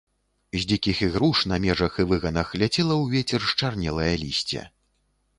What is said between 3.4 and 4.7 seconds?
счарнелае лісце.